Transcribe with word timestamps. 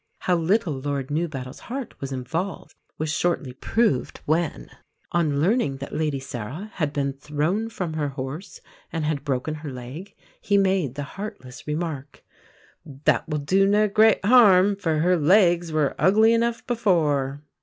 How 0.21 0.35
little 0.35 0.73
Lord 0.73 1.11
Newbattle's 1.11 1.59
heart 1.69 1.93
was 2.01 2.11
involved 2.11 2.75
was 2.97 3.11
shortly 3.13 3.53
proved 3.53 4.19
when, 4.25 4.71
on 5.11 5.39
learning 5.39 5.77
that 5.77 5.93
Lady 5.93 6.19
Sarah 6.19 6.71
had 6.73 6.91
been 6.91 7.13
thrown 7.13 7.69
from 7.69 7.93
her 7.93 8.07
horse 8.09 8.61
and 8.91 9.05
had 9.05 9.23
broken 9.23 9.53
her 9.61 9.69
leg, 9.71 10.15
he 10.41 10.57
made 10.57 10.95
the 10.95 11.03
heartless 11.03 11.67
remark, 11.67 12.23
"That 12.83 13.29
will 13.29 13.37
do 13.37 13.67
no 13.67 13.87
great 13.87 14.25
harm, 14.25 14.75
for 14.75 15.01
her 15.01 15.17
legs 15.17 15.71
were 15.71 15.93
ugly 15.99 16.33
enough 16.33 16.65
before!" 16.65 17.43